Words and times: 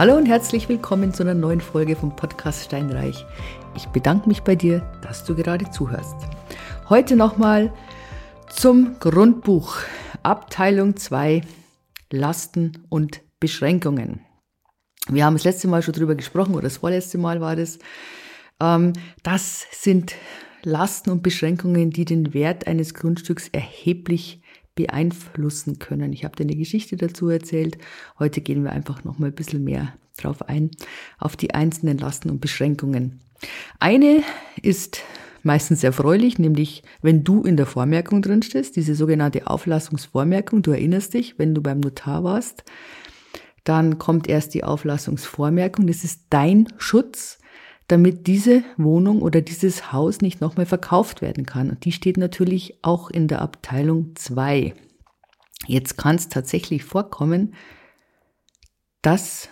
Hallo 0.00 0.16
und 0.16 0.24
herzlich 0.24 0.66
willkommen 0.70 1.12
zu 1.12 1.22
einer 1.22 1.34
neuen 1.34 1.60
Folge 1.60 1.94
vom 1.94 2.16
Podcast 2.16 2.64
Steinreich. 2.64 3.26
Ich 3.76 3.84
bedanke 3.88 4.30
mich 4.30 4.40
bei 4.40 4.56
dir, 4.56 4.80
dass 5.02 5.26
du 5.26 5.34
gerade 5.34 5.70
zuhörst. 5.70 6.16
Heute 6.88 7.16
nochmal 7.16 7.70
zum 8.48 8.98
Grundbuch, 8.98 9.76
Abteilung 10.22 10.96
2, 10.96 11.42
Lasten 12.10 12.82
und 12.88 13.20
Beschränkungen. 13.40 14.24
Wir 15.10 15.26
haben 15.26 15.34
das 15.34 15.44
letzte 15.44 15.68
Mal 15.68 15.82
schon 15.82 15.92
drüber 15.92 16.14
gesprochen, 16.14 16.54
oder 16.54 16.62
das 16.62 16.78
vorletzte 16.78 17.18
Mal 17.18 17.42
war 17.42 17.54
das. 17.54 17.78
Ähm, 18.58 18.94
das 19.22 19.66
sind 19.70 20.14
Lasten 20.62 21.10
und 21.10 21.22
Beschränkungen, 21.22 21.90
die 21.90 22.06
den 22.06 22.32
Wert 22.32 22.66
eines 22.66 22.94
Grundstücks 22.94 23.48
erheblich 23.48 24.40
beeinflussen 24.74 25.78
können. 25.78 26.12
Ich 26.12 26.24
habe 26.24 26.36
dir 26.36 26.44
eine 26.44 26.56
Geschichte 26.56 26.96
dazu 26.96 27.28
erzählt. 27.28 27.78
Heute 28.18 28.40
gehen 28.40 28.64
wir 28.64 28.72
einfach 28.72 29.04
noch 29.04 29.18
mal 29.18 29.26
ein 29.26 29.34
bisschen 29.34 29.64
mehr 29.64 29.94
drauf 30.16 30.48
ein, 30.48 30.70
auf 31.18 31.36
die 31.36 31.54
einzelnen 31.54 31.98
Lasten 31.98 32.30
und 32.30 32.40
Beschränkungen. 32.40 33.20
Eine 33.78 34.22
ist 34.60 35.02
meistens 35.42 35.82
erfreulich, 35.82 36.38
nämlich 36.38 36.82
wenn 37.02 37.24
du 37.24 37.42
in 37.42 37.56
der 37.56 37.66
Vormerkung 37.66 38.22
drin 38.22 38.42
stehst, 38.42 38.76
diese 38.76 38.94
sogenannte 38.94 39.46
Auflassungsvormerkung, 39.46 40.62
du 40.62 40.72
erinnerst 40.72 41.14
dich, 41.14 41.38
wenn 41.38 41.54
du 41.54 41.62
beim 41.62 41.80
Notar 41.80 42.24
warst, 42.24 42.64
dann 43.64 43.98
kommt 43.98 44.28
erst 44.28 44.54
die 44.54 44.64
Auflassungsvormerkung, 44.64 45.86
das 45.86 46.04
ist 46.04 46.24
dein 46.30 46.68
Schutz, 46.78 47.38
damit 47.90 48.28
diese 48.28 48.62
Wohnung 48.76 49.20
oder 49.20 49.40
dieses 49.40 49.92
Haus 49.92 50.20
nicht 50.20 50.40
nochmal 50.40 50.66
verkauft 50.66 51.22
werden 51.22 51.44
kann. 51.44 51.70
Und 51.70 51.84
die 51.84 51.92
steht 51.92 52.16
natürlich 52.16 52.78
auch 52.82 53.10
in 53.10 53.26
der 53.26 53.42
Abteilung 53.42 54.14
2. 54.14 54.74
Jetzt 55.66 55.96
kann 55.96 56.16
es 56.16 56.28
tatsächlich 56.28 56.84
vorkommen, 56.84 57.54
dass 59.02 59.48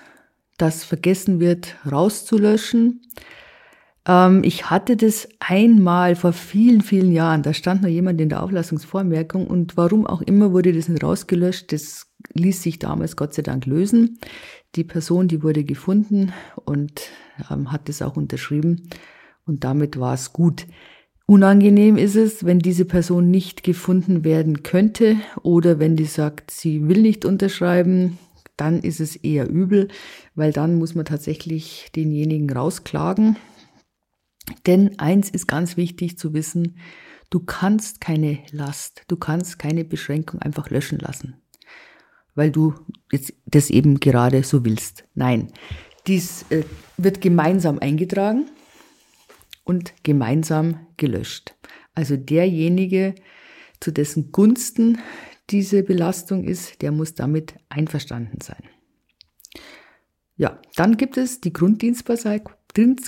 das 0.56 0.84
vergessen 0.84 1.40
wird 1.40 1.76
rauszulöschen. 1.90 3.02
Ähm, 4.06 4.42
ich 4.44 4.70
hatte 4.70 4.96
das 4.96 5.28
einmal 5.40 6.14
vor 6.14 6.32
vielen, 6.32 6.80
vielen 6.82 7.10
Jahren. 7.10 7.42
Da 7.42 7.52
stand 7.52 7.82
noch 7.82 7.88
jemand 7.88 8.20
in 8.20 8.28
der 8.28 8.42
Auflassungsvormerkung 8.42 9.48
und 9.48 9.76
warum 9.76 10.06
auch 10.06 10.22
immer 10.22 10.52
wurde 10.52 10.72
das 10.72 10.88
nicht 10.88 11.02
rausgelöscht. 11.02 11.72
Das 11.72 12.06
ließ 12.34 12.62
sich 12.62 12.78
damals 12.78 13.16
Gott 13.16 13.34
sei 13.34 13.42
Dank 13.42 13.66
lösen. 13.66 14.20
Die 14.76 14.84
Person, 14.84 15.26
die 15.26 15.42
wurde 15.42 15.64
gefunden 15.64 16.32
und 16.64 17.10
ähm, 17.50 17.72
hat 17.72 17.88
es 17.88 18.02
auch 18.02 18.16
unterschrieben 18.16 18.88
und 19.46 19.64
damit 19.64 19.98
war 19.98 20.14
es 20.14 20.32
gut. 20.32 20.66
Unangenehm 21.26 21.98
ist 21.98 22.16
es, 22.16 22.44
wenn 22.44 22.58
diese 22.58 22.86
Person 22.86 23.30
nicht 23.30 23.62
gefunden 23.62 24.24
werden 24.24 24.62
könnte 24.62 25.16
oder 25.42 25.78
wenn 25.78 25.94
die 25.94 26.06
sagt, 26.06 26.50
sie 26.50 26.88
will 26.88 27.02
nicht 27.02 27.26
unterschreiben, 27.26 28.18
dann 28.56 28.80
ist 28.80 28.98
es 29.00 29.14
eher 29.16 29.48
übel, 29.48 29.88
weil 30.34 30.52
dann 30.52 30.76
muss 30.76 30.94
man 30.94 31.04
tatsächlich 31.04 31.90
denjenigen 31.94 32.50
rausklagen. 32.50 33.36
Denn 34.66 34.98
eins 34.98 35.28
ist 35.28 35.46
ganz 35.46 35.76
wichtig 35.76 36.18
zu 36.18 36.32
wissen, 36.32 36.78
du 37.30 37.40
kannst 37.40 38.00
keine 38.00 38.38
Last, 38.50 39.02
du 39.08 39.16
kannst 39.16 39.58
keine 39.58 39.84
Beschränkung 39.84 40.40
einfach 40.40 40.70
löschen 40.70 40.98
lassen, 40.98 41.36
weil 42.34 42.50
du 42.50 42.74
das 43.44 43.70
eben 43.70 44.00
gerade 44.00 44.42
so 44.42 44.64
willst. 44.64 45.04
Nein, 45.14 45.52
dies 46.06 46.44
äh, 46.50 46.64
wird 46.96 47.20
gemeinsam 47.20 47.78
eingetragen 47.78 48.46
und 49.64 49.92
gemeinsam 50.02 50.86
gelöscht. 50.96 51.54
Also 51.94 52.16
derjenige, 52.16 53.14
zu 53.80 53.92
dessen 53.92 54.32
Gunsten 54.32 54.98
diese 55.50 55.82
Belastung 55.82 56.44
ist, 56.44 56.82
der 56.82 56.92
muss 56.92 57.14
damit 57.14 57.54
einverstanden 57.68 58.40
sein. 58.40 58.62
Ja, 60.36 60.60
dann 60.76 60.96
gibt 60.96 61.16
es 61.16 61.40
die 61.40 61.52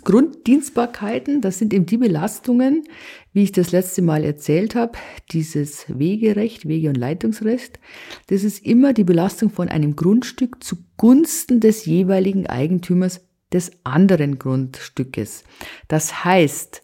Grunddienstbarkeiten. 0.05 1.41
Das 1.41 1.59
sind 1.59 1.73
eben 1.73 1.87
die 1.87 1.99
Belastungen, 1.99 2.85
wie 3.33 3.45
ich 3.45 3.53
das 3.53 3.73
letzte 3.73 4.03
Mal 4.03 4.25
erzählt 4.25 4.75
habe, 4.75 4.99
dieses 5.31 5.87
Wegerecht, 5.89 6.67
Wege- 6.67 6.89
und 6.89 6.97
Leitungsrecht. 6.97 7.79
Das 8.27 8.45
ist 8.45 8.65
immer 8.65 8.93
die 8.93 9.05
Belastung 9.05 9.51
von 9.51 9.69
einem 9.69 9.97
Grundstück 9.97 10.63
zugunsten 10.63 11.61
des 11.61 11.85
jeweiligen 11.85 12.47
Eigentümers 12.47 13.27
des 13.53 13.71
anderen 13.85 14.39
Grundstückes. 14.39 15.45
Das 15.89 16.25
heißt, 16.25 16.83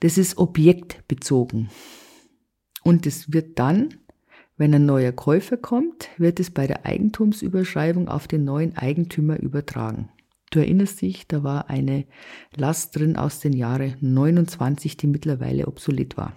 das 0.00 0.18
ist 0.18 0.38
objektbezogen. 0.38 1.70
Und 2.82 3.06
es 3.06 3.32
wird 3.32 3.58
dann 3.58 3.94
wenn 4.56 4.72
ein 4.72 4.86
neuer 4.86 5.10
Käufer 5.10 5.56
kommt, 5.56 6.10
wird 6.16 6.38
es 6.38 6.52
bei 6.52 6.68
der 6.68 6.86
Eigentumsüberschreibung 6.86 8.08
auf 8.08 8.28
den 8.28 8.44
neuen 8.44 8.76
Eigentümer 8.76 9.40
übertragen. 9.40 10.10
Du 10.54 10.60
erinnerst 10.60 11.02
dich, 11.02 11.26
da 11.26 11.42
war 11.42 11.68
eine 11.68 12.04
Last 12.54 12.94
drin 12.94 13.16
aus 13.16 13.40
den 13.40 13.54
Jahren 13.54 13.96
29, 14.00 14.96
die 14.96 15.08
mittlerweile 15.08 15.66
obsolet 15.66 16.16
war. 16.16 16.32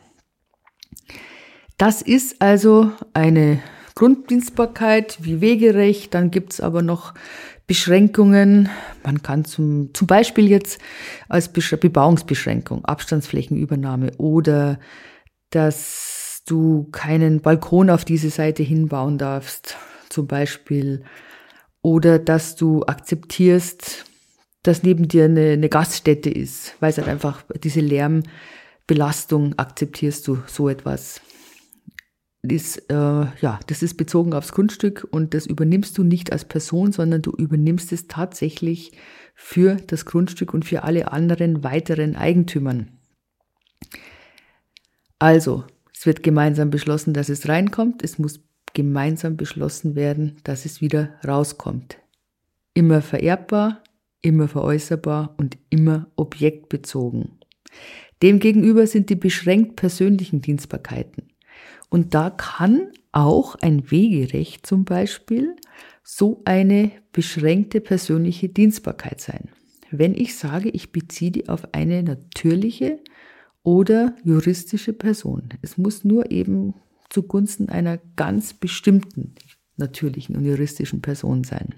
Das 1.77 2.01
ist 2.01 2.41
also 2.41 2.91
eine 3.13 3.59
Grunddienstbarkeit 3.93 5.19
wie 5.21 5.39
Wegerecht. 5.39 6.15
Dann 6.15 6.31
gibt's 6.31 6.59
aber 6.59 6.81
noch 6.81 7.13
Beschränkungen. 7.67 8.69
Man 9.03 9.21
kann 9.21 9.45
zum, 9.45 9.93
zum 9.93 10.07
Beispiel 10.07 10.47
jetzt 10.47 10.81
als 11.29 11.49
Bebauungsbeschränkung, 11.53 12.85
Abstandsflächenübernahme 12.85 14.13
oder 14.17 14.79
das 15.51 16.41
du 16.47 16.87
keinen 16.91 17.41
Balkon 17.41 17.91
auf 17.91 18.03
diese 18.03 18.31
Seite 18.31 18.63
hinbauen 18.63 19.19
darfst, 19.19 19.77
zum 20.09 20.25
Beispiel, 20.25 21.03
oder 21.87 22.19
dass 22.19 22.57
du 22.57 22.83
akzeptierst, 22.83 24.03
dass 24.61 24.83
neben 24.83 25.07
dir 25.07 25.23
eine, 25.23 25.51
eine 25.51 25.69
Gaststätte 25.69 26.29
ist, 26.29 26.75
weil 26.81 26.89
es 26.89 26.97
halt 26.97 27.07
einfach 27.07 27.45
diese 27.63 27.79
Lärmbelastung 27.79 29.57
akzeptierst 29.57 30.27
du 30.27 30.39
so 30.47 30.67
etwas. 30.67 31.21
Das, 32.43 32.75
äh, 32.75 32.93
ja, 32.93 33.61
das 33.67 33.83
ist 33.83 33.95
bezogen 33.95 34.33
aufs 34.33 34.51
Grundstück 34.51 35.07
und 35.11 35.33
das 35.33 35.45
übernimmst 35.45 35.97
du 35.97 36.03
nicht 36.03 36.33
als 36.33 36.43
Person, 36.43 36.91
sondern 36.91 37.21
du 37.21 37.31
übernimmst 37.31 37.93
es 37.93 38.07
tatsächlich 38.07 38.91
für 39.33 39.75
das 39.75 40.03
Grundstück 40.03 40.53
und 40.53 40.65
für 40.65 40.83
alle 40.83 41.13
anderen 41.13 41.63
weiteren 41.63 42.17
Eigentümern. 42.17 42.99
Also, 45.19 45.63
es 45.93 46.05
wird 46.05 46.21
gemeinsam 46.21 46.69
beschlossen, 46.69 47.13
dass 47.13 47.29
es 47.29 47.47
reinkommt. 47.47 48.03
Es 48.03 48.19
muss 48.19 48.41
gemeinsam 48.77 49.37
beschlossen 49.37 49.95
werden, 49.95 50.37
dass 50.43 50.63
es 50.65 50.81
wieder 50.81 51.15
rauskommt. 51.27 51.97
Immer 52.75 53.01
vererbbar, 53.01 53.81
immer 54.21 54.47
veräußerbar 54.47 55.33
und 55.37 55.57
immer 55.71 56.11
objektbezogen. 56.15 57.39
Demgegenüber 58.21 58.85
sind 58.85 59.09
die 59.09 59.15
beschränkt 59.15 59.77
persönlichen 59.77 60.43
Dienstbarkeiten. 60.43 61.23
Und 61.89 62.13
da 62.13 62.29
kann 62.29 62.91
auch 63.11 63.55
ein 63.55 63.89
Wegerecht 63.89 64.67
zum 64.67 64.85
Beispiel 64.85 65.55
so 66.03 66.43
eine 66.45 66.91
beschränkte 67.11 67.81
persönliche 67.81 68.47
Dienstbarkeit 68.47 69.21
sein. 69.21 69.49
Wenn 69.89 70.13
ich 70.13 70.35
sage, 70.35 70.69
ich 70.69 70.91
beziehe 70.91 71.31
die 71.31 71.49
auf 71.49 71.73
eine 71.73 72.03
natürliche, 72.03 72.99
oder 73.67 74.15
juristische 74.23 74.93
Person. 74.93 75.49
Es 75.61 75.77
muss 75.77 76.05
nur 76.05 76.31
eben 76.31 76.73
zugunsten 77.17 77.67
einer 77.69 77.97
ganz 78.15 78.53
bestimmten 78.53 79.33
natürlichen 79.75 80.35
und 80.35 80.45
juristischen 80.45 81.01
Person 81.01 81.43
sein. 81.43 81.73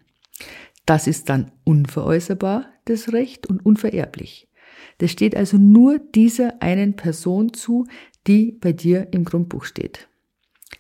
Das 0.86 1.08
ist 1.08 1.30
dann 1.30 1.54
unveräußerbar, 1.64 2.66
das 2.84 3.14
Recht, 3.14 3.48
und 3.48 3.66
unvererblich. 3.66 4.50
Das 4.98 5.12
steht 5.12 5.38
also 5.38 5.56
nur 5.56 5.98
dieser 5.98 6.62
einen 6.62 6.98
Person 6.98 7.54
zu, 7.54 7.86
die 8.28 8.52
bei 8.52 8.74
dir 8.74 9.08
im 9.12 9.24
Grundbuch 9.24 9.64
steht. 9.64 10.10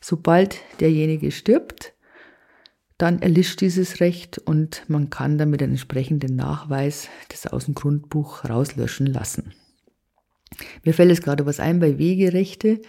Sobald 0.01 0.57
derjenige 0.81 1.31
stirbt, 1.31 1.93
dann 2.97 3.21
erlischt 3.21 3.61
dieses 3.61 4.01
Recht 4.01 4.39
und 4.39 4.83
man 4.89 5.09
kann 5.09 5.37
dann 5.37 5.51
mit 5.51 5.63
einem 5.63 5.71
entsprechenden 5.71 6.35
Nachweis 6.35 7.07
das 7.29 7.47
aus 7.47 7.63
dem 7.63 7.75
Grundbuch 7.75 8.43
rauslöschen 8.43 9.07
lassen. 9.07 9.53
Mir 10.83 10.93
fällt 10.93 11.09
jetzt 11.09 11.23
gerade 11.23 11.45
was 11.45 11.61
ein 11.61 11.79
bei 11.79 11.97
Wegerechte. 11.97 12.81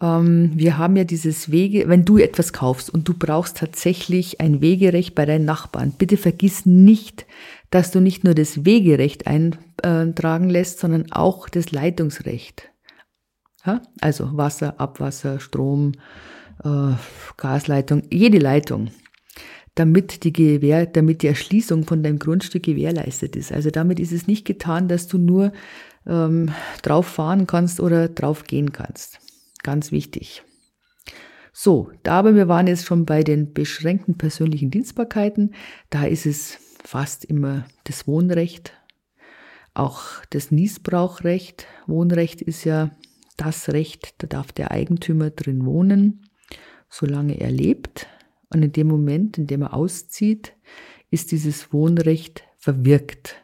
Ähm, 0.00 0.52
wir 0.54 0.78
haben 0.78 0.96
ja 0.96 1.04
dieses 1.04 1.50
Wege, 1.50 1.88
wenn 1.88 2.04
du 2.04 2.18
etwas 2.18 2.52
kaufst 2.52 2.90
und 2.90 3.08
du 3.08 3.14
brauchst 3.14 3.56
tatsächlich 3.56 4.40
ein 4.40 4.60
Wegerecht 4.60 5.14
bei 5.14 5.26
deinen 5.26 5.44
Nachbarn, 5.44 5.92
bitte 5.96 6.16
vergiss 6.16 6.66
nicht, 6.66 7.26
dass 7.70 7.90
du 7.90 8.00
nicht 8.00 8.24
nur 8.24 8.34
das 8.34 8.64
Wegerecht 8.64 9.26
eintragen 9.26 10.48
lässt, 10.48 10.80
sondern 10.80 11.10
auch 11.12 11.48
das 11.48 11.72
Leitungsrecht. 11.72 12.70
Ja? 13.66 13.82
Also 14.00 14.36
Wasser, 14.36 14.80
Abwasser, 14.80 15.40
Strom, 15.40 15.92
äh, 16.64 16.92
Gasleitung, 17.36 18.02
jede 18.10 18.38
Leitung 18.38 18.90
damit 19.78 20.24
die, 20.24 20.32
Gewähr, 20.32 20.86
damit 20.86 21.22
die 21.22 21.28
Erschließung 21.28 21.84
von 21.84 22.02
deinem 22.02 22.18
Grundstück 22.18 22.64
gewährleistet 22.64 23.36
ist. 23.36 23.52
Also 23.52 23.70
damit 23.70 24.00
ist 24.00 24.12
es 24.12 24.26
nicht 24.26 24.44
getan, 24.44 24.88
dass 24.88 25.06
du 25.06 25.18
nur 25.18 25.52
ähm, 26.06 26.50
drauf 26.82 27.06
fahren 27.06 27.46
kannst 27.46 27.78
oder 27.78 28.08
drauf 28.08 28.44
gehen 28.44 28.72
kannst. 28.72 29.20
Ganz 29.62 29.92
wichtig. 29.92 30.42
So, 31.52 31.90
da 32.04 32.18
aber 32.20 32.34
wir 32.34 32.46
waren 32.46 32.68
jetzt 32.68 32.86
schon 32.86 33.04
bei 33.04 33.24
den 33.24 33.52
beschränkten 33.52 34.16
persönlichen 34.16 34.70
Dienstbarkeiten. 34.70 35.54
Da 35.90 36.04
ist 36.04 36.24
es 36.24 36.58
fast 36.84 37.24
immer 37.24 37.66
das 37.84 38.06
Wohnrecht, 38.06 38.72
auch 39.74 40.02
das 40.30 40.50
Niesbrauchrecht. 40.50 41.66
Wohnrecht 41.86 42.42
ist 42.42 42.64
ja 42.64 42.92
das 43.36 43.70
Recht, 43.70 44.14
da 44.18 44.26
darf 44.26 44.52
der 44.52 44.70
Eigentümer 44.70 45.30
drin 45.30 45.64
wohnen, 45.64 46.28
solange 46.88 47.40
er 47.40 47.50
lebt. 47.50 48.06
Und 48.50 48.62
in 48.62 48.72
dem 48.72 48.86
Moment, 48.86 49.38
in 49.38 49.46
dem 49.46 49.62
er 49.62 49.74
auszieht, 49.74 50.54
ist 51.10 51.32
dieses 51.32 51.72
Wohnrecht 51.72 52.44
verwirkt. 52.56 53.36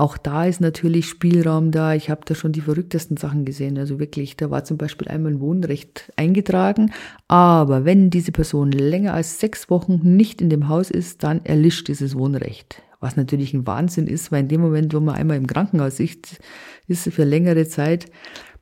Auch 0.00 0.16
da 0.16 0.46
ist 0.46 0.62
natürlich 0.62 1.10
Spielraum 1.10 1.72
da. 1.72 1.92
Ich 1.92 2.08
habe 2.08 2.22
da 2.24 2.34
schon 2.34 2.52
die 2.52 2.62
verrücktesten 2.62 3.18
Sachen 3.18 3.44
gesehen. 3.44 3.76
Also 3.76 3.98
wirklich, 3.98 4.34
da 4.34 4.50
war 4.50 4.64
zum 4.64 4.78
Beispiel 4.78 5.08
einmal 5.08 5.32
ein 5.32 5.40
Wohnrecht 5.40 6.10
eingetragen. 6.16 6.90
Aber 7.28 7.84
wenn 7.84 8.08
diese 8.08 8.32
Person 8.32 8.72
länger 8.72 9.12
als 9.12 9.40
sechs 9.40 9.68
Wochen 9.68 10.00
nicht 10.02 10.40
in 10.40 10.48
dem 10.48 10.68
Haus 10.68 10.90
ist, 10.90 11.22
dann 11.22 11.44
erlischt 11.44 11.88
dieses 11.88 12.16
Wohnrecht. 12.16 12.82
Was 13.00 13.18
natürlich 13.18 13.52
ein 13.52 13.66
Wahnsinn 13.66 14.06
ist, 14.06 14.32
weil 14.32 14.40
in 14.40 14.48
dem 14.48 14.62
Moment, 14.62 14.94
wo 14.94 15.00
man 15.00 15.16
einmal 15.16 15.36
im 15.36 15.46
Krankenhaus 15.46 16.00
ist, 16.00 16.40
ist 16.86 17.12
für 17.12 17.24
längere 17.24 17.68
Zeit, 17.68 18.06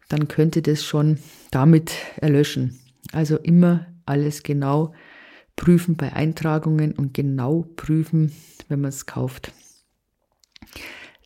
dann 0.09 0.27
könnte 0.27 0.61
das 0.61 0.83
schon 0.83 1.19
damit 1.53 1.93
erlöschen. 2.17 2.81
Also 3.13 3.37
immer 3.37 3.87
alles 4.07 4.43
genau 4.43 4.93
prüfen 5.55 5.95
bei 5.95 6.13
Eintragungen 6.13 6.95
und 6.95 7.15
genau 7.15 7.65
prüfen, 7.77 8.33
wenn 8.67 8.81
man 8.81 8.89
es 8.89 9.07
kauft. 9.07 9.53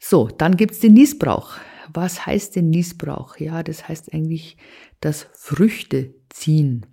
So, 0.05 0.27
dann 0.27 0.57
gibt's 0.57 0.81
den 0.81 0.95
Niesbrauch. 0.95 1.59
Was 1.95 2.27
heißt 2.27 2.57
denn 2.57 2.71
Niesbrauch? 2.71 3.37
Ja, 3.37 3.63
das 3.63 3.89
heißt 3.89 4.13
eigentlich 4.13 4.57
das 5.01 5.29
Früchte 5.33 6.13
ziehen. 6.29 6.87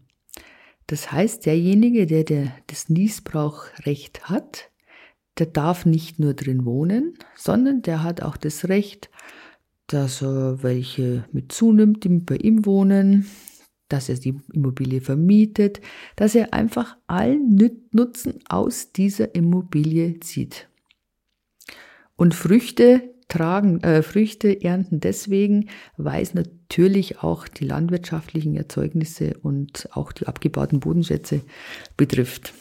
Das 0.86 1.12
heißt, 1.12 1.48
derjenige, 1.48 2.06
der, 2.06 2.24
der 2.24 2.54
das 2.68 2.88
Niesbrauchrecht 2.88 4.30
hat, 4.30 4.70
der 5.40 5.48
darf 5.48 5.88
nicht 5.88 6.20
nur 6.20 6.36
drin 6.36 6.66
wohnen, 6.66 7.16
sondern 7.36 7.82
der 7.82 8.04
hat 8.04 8.22
auch 8.22 8.38
das 8.38 8.70
Recht, 8.70 9.10
dass 9.88 10.22
er 10.22 10.62
welche 10.62 11.26
mit 11.32 11.52
zunimmt, 11.52 12.04
die 12.04 12.10
bei 12.10 12.36
ihm 12.36 12.64
wohnen, 12.68 13.26
dass 13.88 14.08
er 14.10 14.16
die 14.16 14.40
Immobilie 14.54 15.02
vermietet, 15.02 15.82
dass 16.16 16.36
er 16.36 16.54
einfach 16.54 16.96
allen 17.08 17.56
Nutzen 17.92 18.40
aus 18.48 18.92
dieser 18.92 19.34
Immobilie 19.34 20.20
zieht. 20.20 20.69
Und 22.20 22.36
Früchte 22.36 23.14
tragen, 23.30 23.82
äh, 23.82 24.04
Früchte 24.04 24.62
ernten 24.62 25.00
deswegen, 25.00 25.70
weil 25.96 26.22
es 26.22 26.34
natürlich 26.34 27.24
auch 27.24 27.48
die 27.48 27.64
landwirtschaftlichen 27.64 28.58
Erzeugnisse 28.58 29.38
und 29.42 29.88
auch 29.94 30.12
die 30.12 30.28
abgebauten 30.28 30.82
Bodenschätze 30.82 31.44
betrifft. 31.96 32.54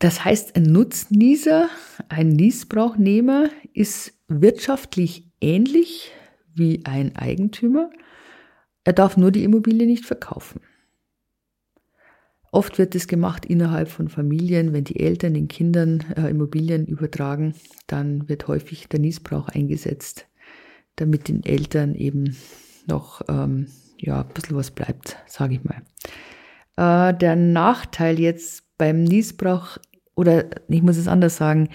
Das 0.00 0.24
heißt, 0.24 0.56
ein 0.56 0.64
Nutznießer, 0.64 1.68
ein 2.08 2.30
Niesbrauchnehmer 2.30 3.48
ist 3.72 4.14
wirtschaftlich 4.26 5.30
ähnlich 5.40 6.10
wie 6.52 6.84
ein 6.84 7.14
Eigentümer. 7.14 7.90
Er 8.82 8.92
darf 8.92 9.16
nur 9.16 9.30
die 9.30 9.44
Immobilie 9.44 9.86
nicht 9.86 10.04
verkaufen. 10.04 10.60
Oft 12.54 12.78
wird 12.78 12.94
es 12.94 13.08
gemacht 13.08 13.46
innerhalb 13.46 13.88
von 13.88 14.10
Familien, 14.10 14.74
wenn 14.74 14.84
die 14.84 15.00
Eltern 15.00 15.32
den 15.32 15.48
Kindern 15.48 16.04
äh, 16.14 16.28
Immobilien 16.28 16.86
übertragen, 16.86 17.54
dann 17.86 18.28
wird 18.28 18.46
häufig 18.46 18.90
der 18.90 19.00
Niesbrauch 19.00 19.48
eingesetzt, 19.48 20.26
damit 20.96 21.28
den 21.28 21.42
Eltern 21.44 21.94
eben 21.94 22.36
noch 22.86 23.22
ähm, 23.26 23.68
ja, 23.96 24.20
ein 24.20 24.34
bisschen 24.34 24.54
was 24.54 24.70
bleibt, 24.70 25.16
sage 25.26 25.54
ich 25.54 25.60
mal. 25.64 25.80
Äh, 26.76 27.16
der 27.16 27.36
Nachteil 27.36 28.20
jetzt 28.20 28.76
beim 28.76 29.02
Niesbrauch, 29.02 29.78
oder 30.14 30.44
ich 30.68 30.82
muss 30.82 30.98
es 30.98 31.08
anders 31.08 31.38
sagen, 31.38 31.70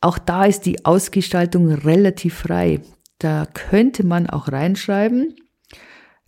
auch 0.00 0.18
da 0.18 0.44
ist 0.44 0.60
die 0.60 0.84
Ausgestaltung 0.84 1.72
relativ 1.72 2.34
frei. 2.34 2.78
Da 3.18 3.46
könnte 3.52 4.06
man 4.06 4.30
auch 4.30 4.46
reinschreiben, 4.46 5.34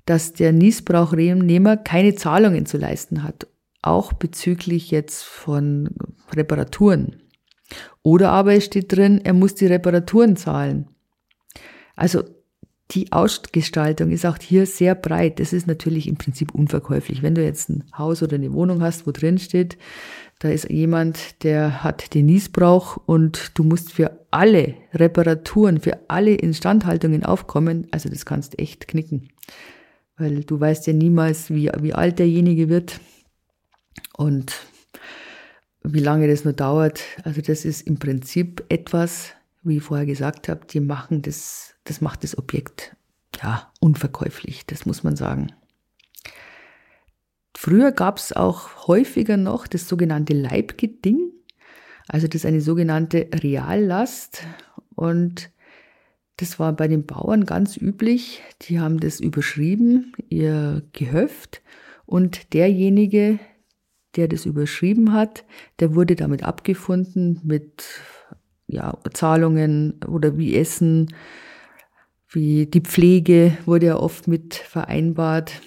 dass 0.07 0.33
der 0.33 0.53
Niesbrauchnehmer 0.53 1.77
keine 1.77 2.17
Zahlungen 2.17 2.67
zu 2.67 2.79
leisten 2.79 3.23
hat 3.23 3.47
auch 3.87 4.13
bezüglich 4.13 4.91
jetzt 4.91 5.25
von 5.25 5.91
Reparaturen. 6.35 7.23
Oder 8.03 8.31
aber 8.31 8.55
es 8.55 8.67
steht 8.67 8.95
drin, 8.95 9.21
er 9.25 9.33
muss 9.33 9.55
die 9.55 9.67
Reparaturen 9.67 10.37
zahlen. 10.37 10.89
Also 11.97 12.23
die 12.93 13.11
Ausgestaltung 13.11 14.11
ist 14.11 14.25
auch 14.25 14.39
hier 14.39 14.67
sehr 14.67 14.95
breit. 14.95 15.41
Das 15.41 15.53
ist 15.53 15.67
natürlich 15.67 16.07
im 16.07 16.17
Prinzip 16.17 16.55
unverkäuflich. 16.55 17.23
Wenn 17.23 17.35
du 17.35 17.43
jetzt 17.43 17.69
ein 17.69 17.85
Haus 17.97 18.23
oder 18.23 18.37
eine 18.37 18.53
Wohnung 18.53 18.81
hast, 18.81 19.07
wo 19.07 19.11
drin 19.11 19.39
steht, 19.39 19.77
da 20.39 20.51
ist 20.51 20.71
jemand, 20.71 21.43
der 21.43 21.83
hat 21.83 22.15
den 22.15 22.27
Niesbrauch 22.27 22.99
und 23.07 23.59
du 23.59 23.65
musst 23.65 23.93
für 23.93 24.27
alle 24.31 24.75
Reparaturen, 24.93 25.81
für 25.81 25.99
alle 26.09 26.35
Instandhaltungen 26.35 27.25
aufkommen, 27.25 27.89
also 27.91 28.09
das 28.09 28.27
kannst 28.27 28.59
echt 28.59 28.87
knicken. 28.87 29.31
Weil 30.17 30.45
du 30.45 30.61
weißt 30.61 30.87
ja 30.87 30.93
niemals, 30.93 31.51
wie, 31.51 31.71
wie 31.81 31.95
alt 31.95 32.19
derjenige 32.19 32.69
wird. 32.69 33.01
Und 34.17 34.55
wie 35.83 36.01
lange 36.01 36.29
das 36.29 36.45
nur 36.45 36.53
dauert, 36.53 37.03
also 37.25 37.41
das 37.41 37.65
ist 37.65 37.87
im 37.87 37.99
Prinzip 37.99 38.65
etwas, 38.69 39.33
wie 39.63 39.79
ich 39.79 39.83
vorher 39.83 40.07
gesagt 40.07 40.49
habe, 40.49 40.67
die 40.67 40.81
machen 40.81 41.23
das, 41.23 41.75
das 41.85 42.01
macht 42.01 42.25
das 42.25 42.37
Objekt 42.39 42.97
ja 43.43 43.71
unverkäuflich, 43.81 44.67
das 44.67 44.87
muss 44.87 45.03
man 45.03 45.17
sagen. 45.17 45.53
Früher 47.57 47.93
gab 47.93 48.19
es 48.19 48.33
auch 48.33 48.87
häufiger 48.87 49.37
noch 49.37 49.67
das 49.67 49.89
sogenannte 49.89 50.35
Leibgeding, 50.35 51.33
also 52.09 52.27
das 52.27 52.37
ist 52.37 52.47
eine 52.47 52.61
sogenannte 52.61 53.29
Reallast 53.33 54.43
und 54.95 55.51
das 56.37 56.59
war 56.59 56.73
bei 56.75 56.87
den 56.87 57.07
Bauern 57.07 57.47
ganz 57.47 57.77
üblich. 57.77 58.43
Die 58.63 58.79
haben 58.79 59.01
das 59.01 59.21
überschrieben, 59.21 60.13
ihr 60.29 60.83
Gehöft 60.93 61.63
und 62.05 62.53
derjenige, 62.53 63.39
der 64.17 64.29
das 64.29 64.47
überschrieben 64.47 65.13
hat, 65.13 65.45
der 65.81 65.95
wurde 65.95 66.17
damit 66.17 66.43
abgefunden 66.43 67.41
mit 67.45 67.85
ja, 68.67 68.99
Zahlungen 69.13 70.01
oder 70.07 70.37
wie 70.39 70.57
Essen, 70.57 71.15
wie 72.31 72.67
die 72.67 72.81
Pflege 72.81 73.57
wurde 73.65 73.87
ja 73.87 73.97
oft 73.97 74.29
mit 74.29 74.55
vereinbart. 74.55 75.61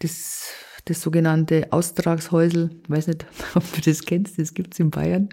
Das, 0.00 0.52
das 0.84 1.00
sogenannte 1.00 1.66
Austragshäusel, 1.70 2.70
ich 2.82 2.90
weiß 2.90 3.08
nicht, 3.08 3.26
ob 3.54 3.64
du 3.72 3.80
das 3.80 4.02
kennst, 4.02 4.38
das 4.38 4.54
gibt's 4.54 4.78
in 4.78 4.90
Bayern. 4.90 5.28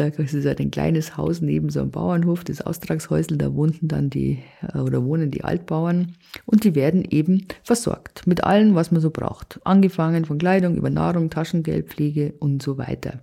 Da 0.00 0.06
ist 0.06 0.32
es 0.32 0.46
halt 0.46 0.60
ein 0.60 0.70
kleines 0.70 1.18
Haus 1.18 1.42
neben 1.42 1.68
so 1.68 1.80
einem 1.80 1.90
Bauernhof, 1.90 2.42
das 2.42 2.62
Austragshäusel, 2.62 3.36
da 3.36 3.54
wohnten 3.54 3.86
dann 3.86 4.08
die 4.08 4.42
äh, 4.62 4.78
oder 4.78 5.04
wohnen 5.04 5.30
die 5.30 5.44
Altbauern 5.44 6.16
und 6.46 6.64
die 6.64 6.74
werden 6.74 7.04
eben 7.04 7.46
versorgt 7.64 8.26
mit 8.26 8.42
allem, 8.42 8.74
was 8.74 8.92
man 8.92 9.02
so 9.02 9.10
braucht. 9.10 9.60
Angefangen 9.64 10.24
von 10.24 10.38
Kleidung 10.38 10.76
über 10.76 10.88
Nahrung, 10.88 11.28
Taschengeld, 11.28 11.90
Pflege 11.90 12.32
und 12.38 12.62
so 12.62 12.78
weiter. 12.78 13.20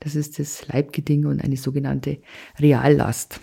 Das 0.00 0.14
ist 0.14 0.38
das 0.38 0.66
Leibgeding 0.68 1.26
und 1.26 1.44
eine 1.44 1.58
sogenannte 1.58 2.16
Reallast. 2.58 3.38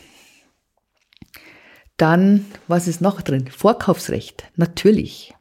Dann, 1.97 2.43
was 2.67 2.87
ist 2.87 3.01
noch 3.01 3.21
drin? 3.21 3.49
Vorkaufsrecht, 3.49 4.45
natürlich. 4.55 5.35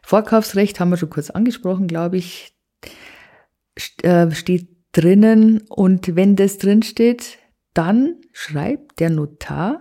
Vorkaufsrecht 0.00 0.78
haben 0.78 0.90
wir 0.90 0.96
schon 0.96 1.10
kurz 1.10 1.28
angesprochen, 1.30 1.88
glaube 1.88 2.18
ich, 2.18 2.54
äh, 4.04 4.30
steht 4.30 4.71
drinnen 4.92 5.62
und 5.68 6.16
wenn 6.16 6.36
das 6.36 6.58
drin 6.58 6.82
steht, 6.82 7.38
dann 7.74 8.16
schreibt 8.32 9.00
der 9.00 9.10
Notar 9.10 9.80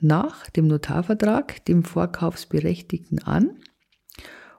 nach 0.00 0.48
dem 0.50 0.68
Notarvertrag 0.68 1.64
dem 1.66 1.84
Vorkaufsberechtigten 1.84 3.22
an 3.22 3.58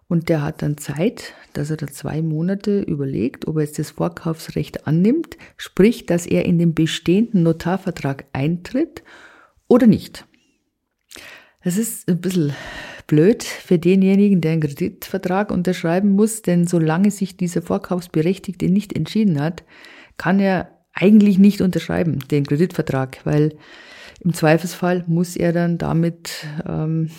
und 0.09 0.27
der 0.27 0.41
hat 0.41 0.63
dann 0.63 0.77
Zeit, 0.77 1.33
dass 1.53 1.69
er 1.69 1.77
da 1.77 1.87
zwei 1.87 2.23
Monate 2.23 2.81
überlegt, 2.81 3.47
ob 3.47 3.57
er 3.57 3.61
jetzt 3.61 3.77
das 3.77 3.91
Vorkaufsrecht 3.91 4.87
annimmt, 4.87 5.37
sprich, 5.55 6.07
dass 6.07 6.25
er 6.25 6.45
in 6.45 6.57
den 6.57 6.73
bestehenden 6.73 7.43
Notarvertrag 7.43 8.25
eintritt 8.33 9.03
oder 9.67 9.85
nicht. 9.85 10.25
Das 11.63 11.77
ist 11.77 12.09
ein 12.09 12.21
bisschen 12.21 12.53
blöd 13.09 13.43
für 13.43 13.79
denjenigen, 13.79 14.39
der 14.39 14.51
einen 14.51 14.61
Kreditvertrag 14.61 15.51
unterschreiben 15.51 16.11
muss, 16.11 16.43
denn 16.43 16.67
solange 16.67 17.09
sich 17.09 17.35
dieser 17.35 17.63
Vorkaufsberechtigte 17.63 18.69
nicht 18.69 18.95
entschieden 18.95 19.41
hat, 19.41 19.63
kann 20.17 20.39
er 20.39 20.69
eigentlich 20.93 21.39
nicht 21.39 21.59
unterschreiben, 21.61 22.19
den 22.29 22.45
Kreditvertrag, 22.45 23.19
weil 23.25 23.57
im 24.21 24.33
Zweifelsfall 24.33 25.03
muss 25.07 25.35
er 25.35 25.53
dann 25.53 25.79
damit, 25.79 26.45
ähm, 26.67 27.09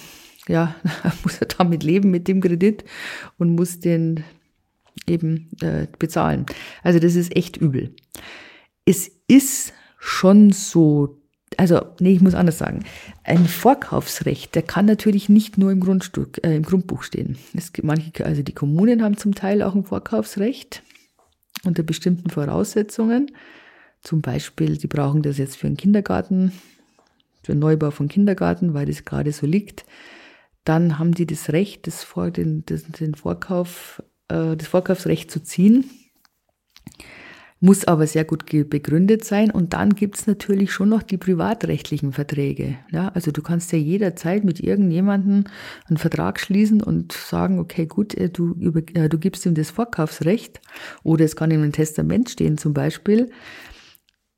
ja, 0.46 0.76
muss 1.24 1.38
er 1.38 1.48
damit 1.48 1.82
leben 1.82 2.10
mit 2.10 2.28
dem 2.28 2.40
Kredit 2.40 2.84
und 3.36 3.56
muss 3.56 3.80
den 3.80 4.22
eben 5.08 5.50
äh, 5.60 5.88
bezahlen. 5.98 6.46
Also 6.84 7.00
das 7.00 7.16
ist 7.16 7.34
echt 7.34 7.56
übel. 7.56 7.96
Es 8.84 9.10
ist 9.26 9.72
schon 9.98 10.52
so, 10.52 11.19
also, 11.56 11.82
nee, 11.98 12.12
ich 12.12 12.20
muss 12.20 12.34
anders 12.34 12.58
sagen. 12.58 12.84
Ein 13.24 13.46
Vorkaufsrecht, 13.46 14.54
der 14.54 14.62
kann 14.62 14.86
natürlich 14.86 15.28
nicht 15.28 15.58
nur 15.58 15.72
im 15.72 15.80
Grundstück, 15.80 16.40
äh, 16.44 16.56
im 16.56 16.62
Grundbuch 16.62 17.02
stehen. 17.02 17.38
Es 17.54 17.72
gibt 17.72 17.86
manche, 17.86 18.24
also 18.24 18.42
die 18.42 18.54
Kommunen 18.54 19.02
haben 19.02 19.16
zum 19.16 19.34
Teil 19.34 19.62
auch 19.62 19.74
ein 19.74 19.84
Vorkaufsrecht. 19.84 20.82
unter 21.62 21.82
bestimmten 21.82 22.30
Voraussetzungen. 22.30 23.32
Zum 24.00 24.22
Beispiel, 24.22 24.80
sie 24.80 24.86
brauchen 24.86 25.20
das 25.20 25.36
jetzt 25.36 25.56
für 25.56 25.66
einen 25.66 25.76
Kindergarten, 25.76 26.52
für 27.42 27.52
einen 27.52 27.60
Neubau 27.60 27.90
von 27.90 28.08
Kindergarten, 28.08 28.72
weil 28.72 28.86
das 28.86 29.04
gerade 29.04 29.30
so 29.32 29.44
liegt. 29.46 29.84
Dann 30.64 30.98
haben 30.98 31.12
die 31.12 31.26
das 31.26 31.50
Recht, 31.50 31.86
das, 31.86 32.02
Vor, 32.02 32.30
den, 32.30 32.64
den 32.66 33.14
Vorkauf, 33.14 34.02
äh, 34.28 34.56
das 34.56 34.68
Vorkaufsrecht 34.68 35.30
zu 35.30 35.42
ziehen 35.42 35.84
muss 37.60 37.84
aber 37.84 38.06
sehr 38.06 38.24
gut 38.24 38.46
begründet 38.46 39.24
sein. 39.24 39.50
Und 39.50 39.74
dann 39.74 39.94
gibt's 39.94 40.26
natürlich 40.26 40.72
schon 40.72 40.88
noch 40.88 41.02
die 41.02 41.18
privatrechtlichen 41.18 42.12
Verträge. 42.12 42.78
Ja, 42.90 43.08
also 43.08 43.30
du 43.30 43.42
kannst 43.42 43.70
ja 43.72 43.78
jederzeit 43.78 44.44
mit 44.44 44.60
irgendjemandem 44.60 45.44
einen 45.86 45.98
Vertrag 45.98 46.40
schließen 46.40 46.82
und 46.82 47.12
sagen, 47.12 47.58
okay, 47.58 47.86
gut, 47.86 48.14
äh, 48.14 48.30
du, 48.30 48.54
über, 48.54 48.80
äh, 48.94 49.08
du 49.08 49.18
gibst 49.18 49.44
ihm 49.44 49.54
das 49.54 49.70
Vorkaufsrecht 49.70 50.60
oder 51.02 51.24
es 51.24 51.36
kann 51.36 51.50
in 51.50 51.62
einem 51.62 51.72
Testament 51.72 52.30
stehen 52.30 52.56
zum 52.56 52.72
Beispiel. 52.72 53.30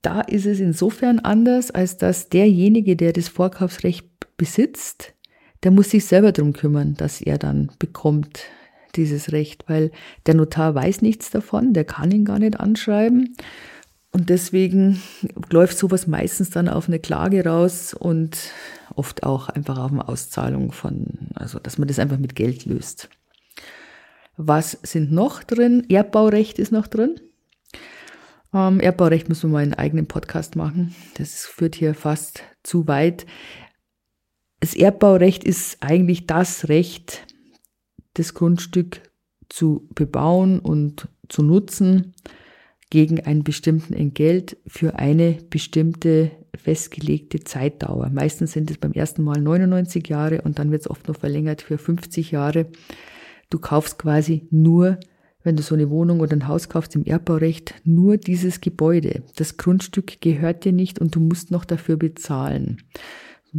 Da 0.02 0.21
ist 0.21 0.47
es 0.47 0.59
insofern 0.59 1.21
anders, 1.21 1.71
als 1.71 1.97
dass 1.97 2.29
derjenige, 2.29 2.97
der 2.97 3.12
das 3.12 3.29
Vorkaufsrecht 3.29 4.09
besitzt, 4.37 5.14
der 5.62 5.71
muss 5.71 5.91
sich 5.91 6.05
selber 6.07 6.33
drum 6.33 6.52
kümmern, 6.52 6.95
dass 6.95 7.21
er 7.21 7.38
dann 7.38 7.71
bekommt, 7.79 8.47
dieses 8.97 9.33
Recht, 9.33 9.65
weil 9.69 9.91
der 10.27 10.35
Notar 10.35 10.75
weiß 10.75 11.03
nichts 11.03 11.31
davon, 11.31 11.73
der 11.73 11.85
kann 11.85 12.11
ihn 12.11 12.25
gar 12.25 12.39
nicht 12.39 12.61
anschreiben. 12.61 13.37
Und 14.13 14.29
deswegen 14.29 15.01
läuft 15.51 15.79
sowas 15.79 16.07
meistens 16.07 16.51
dann 16.51 16.69
auf 16.69 16.87
eine 16.87 16.99
Klage 16.99 17.45
raus 17.47 17.95
und 17.95 18.37
oft 18.95 19.23
auch 19.23 19.49
einfach 19.49 19.79
auf 19.79 19.91
eine 19.91 20.07
Auszahlung 20.07 20.71
von, 20.71 21.31
also 21.35 21.59
dass 21.59 21.79
man 21.79 21.89
das 21.89 21.99
einfach 21.99 22.19
mit 22.19 22.37
Geld 22.37 22.67
löst. 22.67 23.09
Was 24.37 24.79
sind 24.83 25.13
noch 25.13 25.43
drin? 25.43 25.87
Erbbaurecht 25.89 26.59
ist 26.59 26.73
noch 26.73 26.87
drin. 26.87 27.21
Ähm, 28.53 28.81
Erbbaurecht 28.81 29.29
müssen 29.29 29.51
wir 29.51 29.55
mal 29.55 29.63
einen 29.63 29.75
eigenen 29.75 30.07
Podcast 30.07 30.57
machen. 30.57 30.95
Das 31.15 31.47
führt 31.47 31.75
hier 31.75 31.95
fast 31.95 32.43
zu 32.63 32.87
weit. 32.89 33.25
Das 34.61 34.75
Erbbaurecht 34.75 35.43
ist 35.43 35.79
eigentlich 35.81 36.27
das 36.27 36.69
Recht, 36.69 37.27
das 38.14 38.35
Grundstück 38.35 39.00
zu 39.49 39.88
bebauen 39.95 40.59
und 40.59 41.09
zu 41.28 41.42
nutzen 41.42 42.14
gegen 42.90 43.21
einen 43.21 43.42
bestimmten 43.42 43.95
Entgelt 43.95 44.59
für 44.66 44.99
eine 44.99 45.38
bestimmte 45.49 46.31
festgelegte 46.54 47.40
Zeitdauer. 47.40 48.11
Meistens 48.11 48.52
sind 48.52 48.71
es 48.71 48.78
beim 48.78 48.92
ersten 48.92 49.23
Mal 49.23 49.40
99 49.40 50.07
Jahre 50.09 50.42
und 50.42 50.59
dann 50.59 50.71
wird 50.71 50.83
es 50.83 50.90
oft 50.90 51.09
noch 51.09 51.16
verlängert 51.16 51.62
für 51.62 51.78
50 51.78 52.31
Jahre. 52.31 52.66
Du 53.50 53.59
kaufst 53.59 53.99
quasi 53.99 54.47
nur, 54.50 54.99
wenn 55.42 55.57
du 55.57 55.62
so 55.62 55.75
eine 55.75 55.90
Wohnung 55.90 56.21
oder 56.21 56.37
ein 56.37 56.49
Haus 56.49 56.69
kaufst 56.69 56.95
im 56.95 57.04
Erbbaurecht, 57.04 57.75
nur 57.85 58.16
dieses 58.16 58.61
Gebäude. 58.61 59.23
Das 59.37 59.57
Grundstück 59.57 60.21
gehört 60.21 60.64
dir 60.64 60.73
nicht 60.73 60.99
und 60.99 61.14
du 61.14 61.21
musst 61.21 61.50
noch 61.50 61.64
dafür 61.64 61.97
bezahlen. 61.97 62.83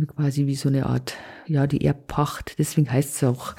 Quasi 0.07 0.47
wie 0.47 0.55
so 0.55 0.69
eine 0.69 0.85
Art, 0.85 1.15
ja, 1.47 1.67
die 1.67 1.85
Erbpacht. 1.85 2.55
Deswegen 2.57 2.91
heißt 2.91 3.15
es 3.15 3.23
auch 3.23 3.55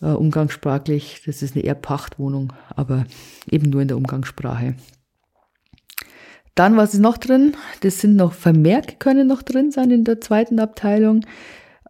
äh, 0.00 0.06
umgangssprachlich. 0.06 1.22
Das 1.26 1.42
ist 1.42 1.54
eine 1.54 1.64
Erbpachtwohnung, 1.64 2.52
aber 2.74 3.04
eben 3.50 3.70
nur 3.70 3.82
in 3.82 3.88
der 3.88 3.96
Umgangssprache. 3.96 4.74
Dann, 6.54 6.76
was 6.76 6.94
ist 6.94 7.00
noch 7.00 7.16
drin? 7.16 7.56
Das 7.80 8.00
sind 8.00 8.16
noch 8.16 8.32
Vermerke 8.32 8.96
können 8.98 9.26
noch 9.26 9.42
drin 9.42 9.70
sein 9.70 9.90
in 9.90 10.04
der 10.04 10.20
zweiten 10.20 10.58
Abteilung. 10.58 11.24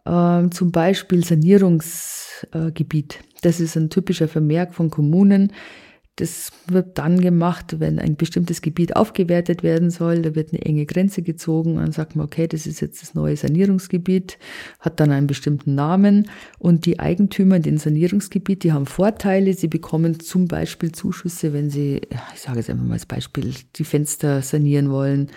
Ähm, 0.06 0.52
zum 0.52 0.70
Beispiel 0.70 1.24
Sanierungsgebiet. 1.24 3.20
Das 3.42 3.60
ist 3.60 3.76
ein 3.76 3.90
typischer 3.90 4.28
Vermerk 4.28 4.74
von 4.74 4.90
Kommunen. 4.90 5.52
Das 6.20 6.52
wird 6.66 6.98
dann 6.98 7.20
gemacht, 7.20 7.80
wenn 7.80 7.98
ein 7.98 8.16
bestimmtes 8.16 8.62
Gebiet 8.62 8.96
aufgewertet 8.96 9.62
werden 9.62 9.90
soll. 9.90 10.22
Da 10.22 10.34
wird 10.34 10.52
eine 10.52 10.62
enge 10.62 10.86
Grenze 10.86 11.22
gezogen 11.22 11.78
dann 11.90 11.92
sagt 11.92 12.14
man, 12.14 12.26
okay, 12.26 12.46
das 12.46 12.66
ist 12.66 12.80
jetzt 12.80 13.02
das 13.02 13.14
neue 13.14 13.36
Sanierungsgebiet, 13.36 14.38
hat 14.78 15.00
dann 15.00 15.10
einen 15.10 15.26
bestimmten 15.26 15.74
Namen 15.74 16.28
und 16.58 16.86
die 16.86 17.00
Eigentümer 17.00 17.56
in 17.56 17.62
dem 17.62 17.78
Sanierungsgebiet, 17.78 18.62
die 18.62 18.72
haben 18.72 18.86
Vorteile. 18.86 19.52
Sie 19.54 19.68
bekommen 19.68 20.20
zum 20.20 20.46
Beispiel 20.46 20.92
Zuschüsse, 20.92 21.52
wenn 21.52 21.70
sie, 21.70 22.02
ich 22.34 22.40
sage 22.40 22.58
jetzt 22.58 22.70
einfach 22.70 22.84
mal 22.84 22.94
als 22.94 23.06
Beispiel, 23.06 23.54
die 23.76 23.84
Fenster 23.84 24.42
sanieren 24.42 24.90
wollen 24.90 25.30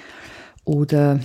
oder 0.64 1.20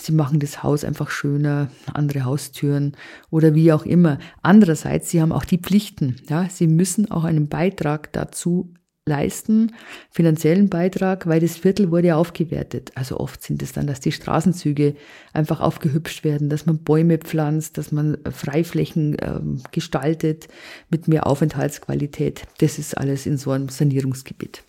sie 0.00 0.12
machen 0.12 0.38
das 0.38 0.62
Haus 0.62 0.84
einfach 0.84 1.10
schöner, 1.10 1.70
andere 1.92 2.24
Haustüren 2.24 2.96
oder 3.30 3.54
wie 3.54 3.72
auch 3.72 3.86
immer. 3.86 4.18
Andererseits, 4.42 5.10
sie 5.10 5.22
haben 5.22 5.32
auch 5.32 5.44
die 5.44 5.58
Pflichten. 5.58 6.16
Ja, 6.28 6.48
sie 6.50 6.66
müssen 6.66 7.10
auch 7.10 7.24
einen 7.24 7.48
Beitrag 7.48 8.12
dazu 8.12 8.74
leisten, 9.06 9.74
finanziellen 10.10 10.70
Beitrag, 10.70 11.26
weil 11.26 11.40
das 11.40 11.58
Viertel 11.58 11.90
wurde 11.90 12.08
ja 12.08 12.16
aufgewertet. 12.16 12.90
Also 12.94 13.20
oft 13.20 13.42
sind 13.42 13.62
es 13.62 13.72
dann, 13.72 13.86
dass 13.86 14.00
die 14.00 14.12
Straßenzüge 14.12 14.94
einfach 15.34 15.60
aufgehübscht 15.60 16.24
werden, 16.24 16.48
dass 16.48 16.64
man 16.64 16.78
Bäume 16.78 17.18
pflanzt, 17.18 17.76
dass 17.76 17.92
man 17.92 18.16
Freiflächen 18.30 19.16
ähm, 19.20 19.62
gestaltet 19.72 20.48
mit 20.88 21.06
mehr 21.06 21.26
Aufenthaltsqualität. 21.26 22.44
Das 22.58 22.78
ist 22.78 22.96
alles 22.96 23.26
in 23.26 23.36
so 23.36 23.50
einem 23.50 23.68
Sanierungsgebiet. 23.68 24.62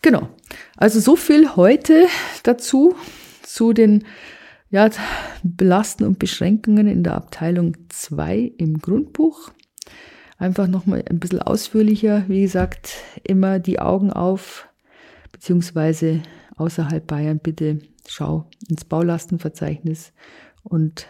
Genau. 0.00 0.28
Also 0.78 1.00
so 1.00 1.14
viel 1.14 1.54
heute 1.54 2.06
dazu, 2.44 2.94
zu 3.42 3.74
den 3.74 4.04
ja, 4.70 4.88
Belasten 5.42 6.04
und 6.04 6.18
Beschränkungen 6.18 6.86
in 6.86 7.02
der 7.02 7.14
Abteilung 7.14 7.76
2 7.90 8.52
im 8.56 8.78
Grundbuch 8.78 9.50
einfach 10.38 10.66
nochmal 10.66 11.04
ein 11.08 11.18
bisschen 11.18 11.40
ausführlicher. 11.40 12.24
Wie 12.28 12.42
gesagt, 12.42 12.96
immer 13.22 13.58
die 13.58 13.80
Augen 13.80 14.12
auf, 14.12 14.68
beziehungsweise 15.32 16.22
außerhalb 16.56 17.06
Bayern 17.06 17.38
bitte 17.38 17.80
schau 18.06 18.48
ins 18.68 18.84
Baulastenverzeichnis 18.84 20.12
und 20.62 21.06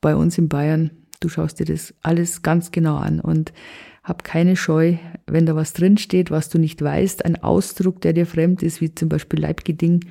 bei 0.00 0.16
uns 0.16 0.38
in 0.38 0.48
Bayern, 0.48 0.90
du 1.20 1.28
schaust 1.28 1.60
dir 1.60 1.66
das 1.66 1.94
alles 2.02 2.42
ganz 2.42 2.70
genau 2.70 2.96
an 2.96 3.20
und 3.20 3.52
hab 4.02 4.24
keine 4.24 4.56
Scheu, 4.56 4.96
wenn 5.26 5.46
da 5.46 5.54
was 5.54 5.72
drinsteht, 5.72 6.30
was 6.30 6.48
du 6.48 6.58
nicht 6.58 6.82
weißt, 6.82 7.24
ein 7.24 7.42
Ausdruck, 7.42 8.00
der 8.00 8.12
dir 8.12 8.26
fremd 8.26 8.62
ist, 8.62 8.80
wie 8.80 8.92
zum 8.94 9.08
Beispiel 9.08 9.40
Leibgeding, 9.40 10.04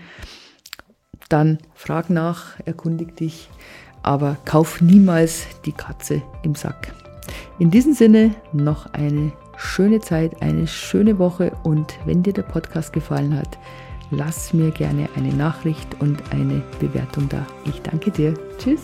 dann 1.28 1.58
frag 1.74 2.10
nach, 2.10 2.60
erkundig 2.66 3.18
dich, 3.18 3.50
aber 4.02 4.38
kauf 4.46 4.82
niemals 4.82 5.46
die 5.66 5.74
Katze 5.74 6.22
im 6.44 6.56
Sack. 6.56 7.01
In 7.62 7.70
diesem 7.70 7.94
Sinne 7.94 8.34
noch 8.54 8.92
eine 8.92 9.34
schöne 9.56 10.00
Zeit, 10.00 10.42
eine 10.42 10.66
schöne 10.66 11.20
Woche 11.20 11.52
und 11.62 11.94
wenn 12.06 12.24
dir 12.24 12.34
der 12.34 12.42
Podcast 12.42 12.92
gefallen 12.92 13.38
hat, 13.38 13.60
lass 14.10 14.52
mir 14.52 14.72
gerne 14.72 15.08
eine 15.16 15.32
Nachricht 15.32 16.02
und 16.02 16.24
eine 16.34 16.64
Bewertung 16.80 17.30
da. 17.30 17.46
Ich 17.66 17.80
danke 17.84 18.10
dir. 18.10 18.34
Tschüss. 18.58 18.82